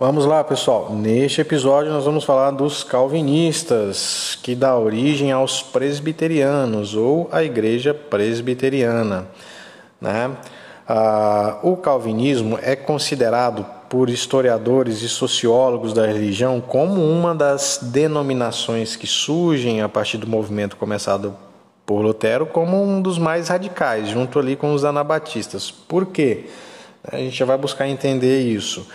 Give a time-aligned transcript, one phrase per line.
[0.00, 0.92] Vamos lá, pessoal.
[0.92, 7.92] Neste episódio nós vamos falar dos calvinistas, que dá origem aos presbiterianos ou a igreja
[7.92, 9.26] presbiteriana.
[10.00, 10.30] Né?
[10.86, 18.94] Ah, o calvinismo é considerado por historiadores e sociólogos da religião como uma das denominações
[18.94, 21.34] que surgem a partir do movimento começado
[21.88, 25.70] por Lutero como um dos mais radicais, junto ali com os anabatistas.
[25.70, 26.44] Por quê?
[27.10, 28.86] A gente vai buscar entender isso.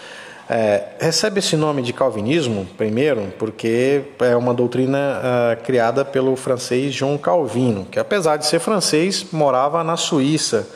[0.48, 6.94] É, recebe esse nome de calvinismo, primeiro, porque é uma doutrina uh, criada pelo francês
[6.94, 10.70] João Calvino, que apesar de ser francês, morava na Suíça,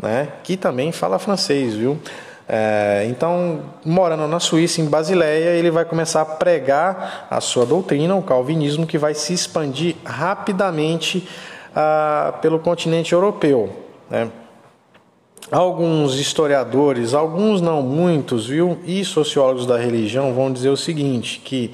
[0.00, 1.98] né, que também fala francês, viu?
[2.52, 8.16] É, então, morando na Suíça, em Basileia, ele vai começar a pregar a sua doutrina,
[8.16, 11.28] o calvinismo, que vai se expandir rapidamente
[11.70, 13.70] uh, pelo continente europeu.
[14.10, 14.28] Né?
[15.48, 21.72] Alguns historiadores, alguns não muitos, viu, e sociólogos da religião vão dizer o seguinte, que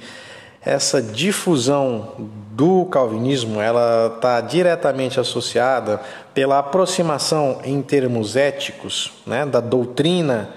[0.67, 2.12] essa difusão
[2.50, 6.00] do calvinismo ela está diretamente associada
[6.34, 10.50] pela aproximação em termos éticos né, da doutrina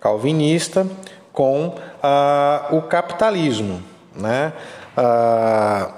[0.00, 0.86] calvinista
[1.32, 3.82] com ah, o capitalismo.
[4.14, 4.52] Né?
[4.96, 5.92] Ah,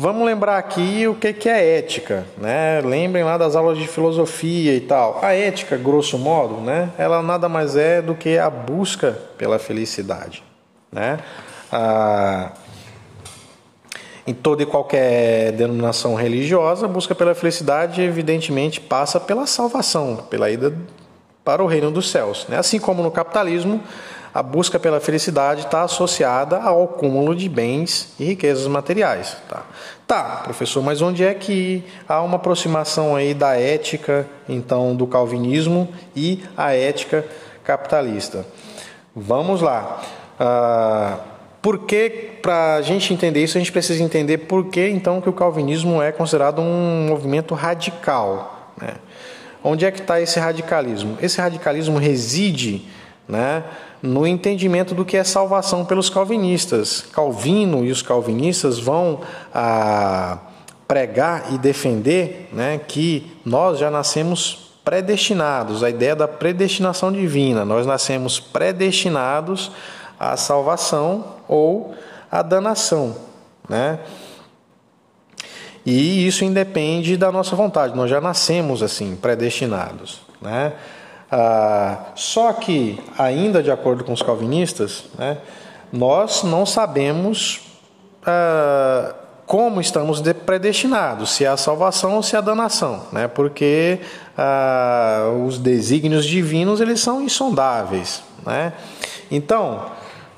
[0.00, 2.80] Vamos lembrar aqui o que é ética, né?
[2.84, 5.18] Lembrem lá das aulas de filosofia e tal.
[5.20, 6.90] A ética, grosso modo, né?
[6.96, 10.44] Ela nada mais é do que a busca pela felicidade,
[10.92, 11.18] né?
[11.72, 12.52] Ah,
[14.28, 20.50] em toda e qualquer denominação religiosa, a busca pela felicidade evidentemente passa pela salvação, pela
[20.50, 20.76] ida
[21.42, 22.44] para o reino dos céus.
[22.46, 22.58] Né?
[22.58, 23.80] Assim como no capitalismo,
[24.34, 29.34] a busca pela felicidade está associada ao cúmulo de bens e riquezas materiais.
[29.48, 29.62] Tá?
[30.06, 35.88] tá, professor, mas onde é que há uma aproximação aí da ética, então, do calvinismo
[36.14, 37.24] e a ética
[37.64, 38.44] capitalista?
[39.16, 40.02] Vamos lá.
[40.38, 41.18] Ah,
[41.60, 45.28] por que, para a gente entender isso, a gente precisa entender por que, então, que
[45.28, 48.72] o calvinismo é considerado um movimento radical.
[48.80, 48.94] Né?
[49.62, 51.18] Onde é que está esse radicalismo?
[51.20, 52.86] Esse radicalismo reside
[53.28, 53.64] né,
[54.00, 57.04] no entendimento do que é salvação pelos calvinistas.
[57.12, 59.20] Calvino e os calvinistas vão
[59.52, 60.38] ah,
[60.86, 67.62] pregar e defender né, que nós já nascemos predestinados, a ideia da predestinação divina.
[67.62, 69.70] Nós nascemos predestinados
[70.18, 71.94] à salvação ou
[72.30, 73.16] à danação.
[73.68, 73.98] Né?
[75.84, 80.20] E isso independe da nossa vontade, nós já nascemos assim, predestinados.
[80.40, 80.72] Né?
[81.30, 85.38] Ah, só que, ainda de acordo com os calvinistas, né,
[85.92, 87.60] nós não sabemos
[88.24, 89.14] ah,
[89.46, 94.00] como estamos predestinados, se é a salvação ou se é a danação, né, porque
[94.36, 98.22] ah, os desígnios divinos eles são insondáveis.
[98.44, 98.72] Né?
[99.30, 99.86] Então,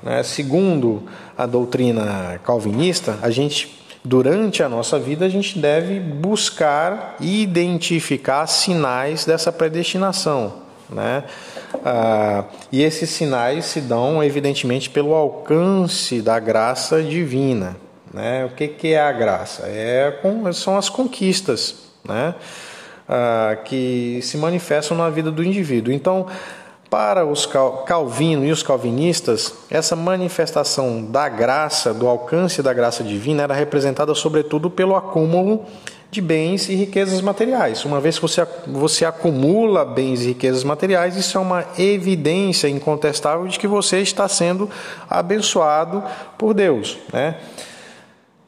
[0.03, 1.03] né, segundo
[1.37, 9.25] a doutrina calvinista, a gente durante a nossa vida a gente deve buscar identificar sinais
[9.25, 10.53] dessa predestinação.
[10.89, 11.23] Né?
[11.85, 17.77] Ah, e esses sinais se dão, evidentemente, pelo alcance da graça divina.
[18.13, 18.43] Né?
[18.45, 19.63] O que, que é a graça?
[19.67, 20.19] É,
[20.53, 22.35] são as conquistas né?
[23.07, 25.93] Ah, que se manifestam na vida do indivíduo.
[25.93, 26.27] Então,
[26.91, 27.45] para os
[27.85, 34.13] Calvino e os calvinistas, essa manifestação da graça, do alcance da graça divina, era representada
[34.13, 35.65] sobretudo pelo acúmulo
[36.11, 37.85] de bens e riquezas materiais.
[37.85, 43.47] Uma vez que você, você acumula bens e riquezas materiais, isso é uma evidência incontestável
[43.47, 44.69] de que você está sendo
[45.09, 46.03] abençoado
[46.37, 46.97] por Deus.
[47.13, 47.37] Né?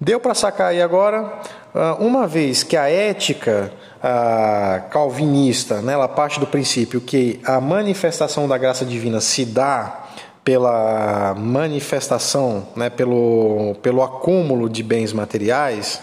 [0.02, 1.42] Deu para sacar aí agora?
[1.76, 3.72] Ah, uma vez que a ética
[4.04, 10.04] a calvinista, né, ela parte do princípio que a manifestação da graça divina se dá
[10.44, 16.02] pela manifestação, né, pelo, pelo acúmulo de bens materiais,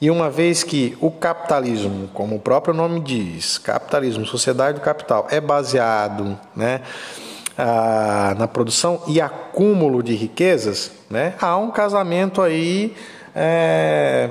[0.00, 5.26] e uma vez que o capitalismo, como o próprio nome diz, capitalismo, sociedade do capital,
[5.28, 6.82] é baseado né,
[8.38, 12.94] na produção e acúmulo de riquezas, né, há um casamento aí
[13.34, 14.30] é,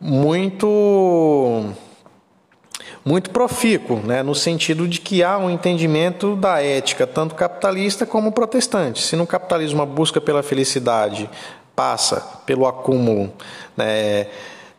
[0.00, 1.72] muito
[3.04, 8.32] muito profícuo, né, no sentido de que há um entendimento da ética, tanto capitalista como
[8.32, 9.00] protestante.
[9.00, 11.30] Se no capitalismo a busca pela felicidade
[11.76, 13.32] passa pelo acúmulo
[13.76, 14.26] né,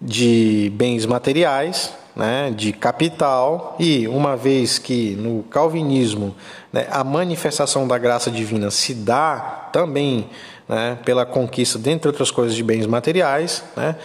[0.01, 6.35] de bens materiais, né, de capital, e uma vez que no calvinismo
[6.73, 10.27] né, a manifestação da graça divina se dá também
[10.67, 13.95] né, pela conquista, dentre outras coisas, de bens materiais, né,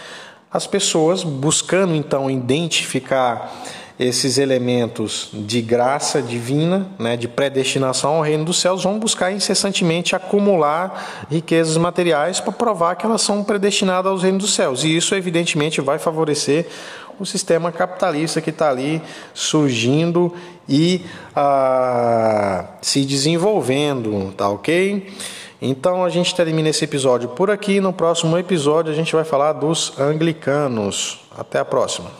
[0.53, 3.51] as pessoas buscando então identificar
[3.99, 10.15] esses elementos de graça divina, né, de predestinação ao reino dos céus, vão buscar incessantemente
[10.15, 14.83] acumular riquezas materiais para provar que elas são predestinadas aos reinos dos céus.
[14.83, 16.67] E isso, evidentemente, vai favorecer
[17.19, 19.01] o sistema capitalista que está ali
[19.33, 20.33] surgindo
[20.67, 21.05] e
[21.35, 25.07] ah, se desenvolvendo, tá ok?
[25.65, 27.79] Então a gente termina esse episódio por aqui.
[27.79, 31.21] No próximo episódio a gente vai falar dos anglicanos.
[31.37, 32.11] Até a próxima.